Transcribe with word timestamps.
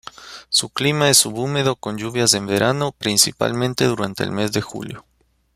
Su 0.49 0.69
clima 0.69 1.11
es 1.11 1.17
subhúmedo 1.19 1.75
con 1.75 1.99
lluvias 1.99 2.33
en 2.33 2.47
verano, 2.47 2.91
principalmente 2.91 3.85
durante 3.85 4.23
el 4.23 4.31
mes 4.31 4.51
de 4.51 4.59
julio. 4.61 5.05